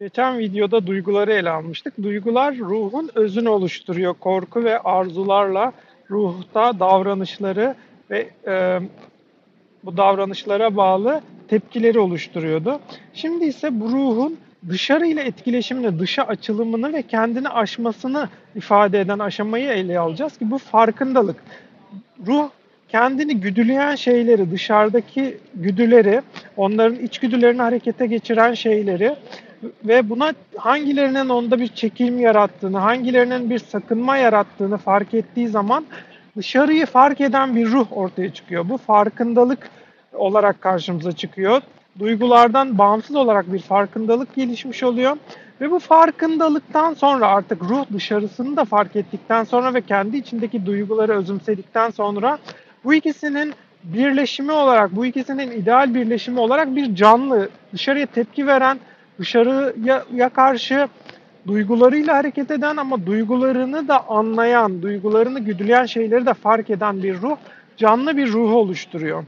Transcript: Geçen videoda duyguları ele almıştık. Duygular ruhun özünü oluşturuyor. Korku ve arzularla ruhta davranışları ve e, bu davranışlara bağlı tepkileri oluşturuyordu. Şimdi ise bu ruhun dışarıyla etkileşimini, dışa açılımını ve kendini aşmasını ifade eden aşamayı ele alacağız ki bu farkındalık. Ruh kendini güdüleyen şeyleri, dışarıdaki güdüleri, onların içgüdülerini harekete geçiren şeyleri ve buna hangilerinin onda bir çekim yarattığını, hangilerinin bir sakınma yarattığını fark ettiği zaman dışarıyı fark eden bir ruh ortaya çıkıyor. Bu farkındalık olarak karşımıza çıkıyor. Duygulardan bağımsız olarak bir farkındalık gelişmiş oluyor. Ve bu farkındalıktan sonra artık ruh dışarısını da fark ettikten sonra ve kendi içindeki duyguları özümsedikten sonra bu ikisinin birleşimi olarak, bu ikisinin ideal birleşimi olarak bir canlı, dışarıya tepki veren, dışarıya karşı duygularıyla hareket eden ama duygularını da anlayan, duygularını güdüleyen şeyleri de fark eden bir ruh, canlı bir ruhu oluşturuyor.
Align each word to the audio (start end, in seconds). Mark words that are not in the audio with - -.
Geçen 0.00 0.38
videoda 0.38 0.86
duyguları 0.86 1.32
ele 1.32 1.50
almıştık. 1.50 2.02
Duygular 2.02 2.56
ruhun 2.56 3.10
özünü 3.14 3.48
oluşturuyor. 3.48 4.14
Korku 4.14 4.64
ve 4.64 4.78
arzularla 4.78 5.72
ruhta 6.10 6.80
davranışları 6.80 7.74
ve 8.10 8.28
e, 8.46 8.80
bu 9.84 9.96
davranışlara 9.96 10.76
bağlı 10.76 11.20
tepkileri 11.48 11.98
oluşturuyordu. 11.98 12.80
Şimdi 13.14 13.44
ise 13.44 13.80
bu 13.80 13.88
ruhun 13.88 14.38
dışarıyla 14.68 15.22
etkileşimini, 15.22 15.98
dışa 15.98 16.22
açılımını 16.22 16.92
ve 16.92 17.02
kendini 17.02 17.48
aşmasını 17.48 18.28
ifade 18.54 19.00
eden 19.00 19.18
aşamayı 19.18 19.68
ele 19.68 19.98
alacağız 19.98 20.38
ki 20.38 20.50
bu 20.50 20.58
farkındalık. 20.58 21.36
Ruh 22.26 22.48
kendini 22.88 23.40
güdüleyen 23.40 23.94
şeyleri, 23.94 24.50
dışarıdaki 24.50 25.38
güdüleri, 25.54 26.22
onların 26.56 26.98
içgüdülerini 26.98 27.62
harekete 27.62 28.06
geçiren 28.06 28.54
şeyleri 28.54 29.16
ve 29.84 30.10
buna 30.10 30.32
hangilerinin 30.56 31.28
onda 31.28 31.60
bir 31.60 31.68
çekim 31.68 32.20
yarattığını, 32.20 32.78
hangilerinin 32.78 33.50
bir 33.50 33.58
sakınma 33.58 34.16
yarattığını 34.16 34.76
fark 34.78 35.14
ettiği 35.14 35.48
zaman 35.48 35.86
dışarıyı 36.36 36.86
fark 36.86 37.20
eden 37.20 37.56
bir 37.56 37.66
ruh 37.66 37.86
ortaya 37.90 38.32
çıkıyor. 38.32 38.68
Bu 38.68 38.78
farkındalık 38.78 39.70
olarak 40.12 40.60
karşımıza 40.60 41.12
çıkıyor. 41.12 41.62
Duygulardan 41.98 42.78
bağımsız 42.78 43.16
olarak 43.16 43.52
bir 43.52 43.58
farkındalık 43.58 44.34
gelişmiş 44.34 44.82
oluyor. 44.82 45.16
Ve 45.60 45.70
bu 45.70 45.78
farkındalıktan 45.78 46.94
sonra 46.94 47.26
artık 47.26 47.62
ruh 47.62 47.84
dışarısını 47.92 48.56
da 48.56 48.64
fark 48.64 48.96
ettikten 48.96 49.44
sonra 49.44 49.74
ve 49.74 49.80
kendi 49.80 50.16
içindeki 50.16 50.66
duyguları 50.66 51.12
özümsedikten 51.12 51.90
sonra 51.90 52.38
bu 52.84 52.94
ikisinin 52.94 53.54
birleşimi 53.84 54.52
olarak, 54.52 54.96
bu 54.96 55.06
ikisinin 55.06 55.50
ideal 55.50 55.94
birleşimi 55.94 56.40
olarak 56.40 56.76
bir 56.76 56.94
canlı, 56.94 57.48
dışarıya 57.72 58.06
tepki 58.06 58.46
veren, 58.46 58.78
dışarıya 59.18 60.28
karşı 60.28 60.88
duygularıyla 61.46 62.16
hareket 62.16 62.50
eden 62.50 62.76
ama 62.76 63.06
duygularını 63.06 63.88
da 63.88 64.08
anlayan, 64.08 64.82
duygularını 64.82 65.40
güdüleyen 65.40 65.86
şeyleri 65.86 66.26
de 66.26 66.34
fark 66.34 66.70
eden 66.70 67.02
bir 67.02 67.22
ruh, 67.22 67.36
canlı 67.76 68.16
bir 68.16 68.32
ruhu 68.32 68.56
oluşturuyor. 68.56 69.24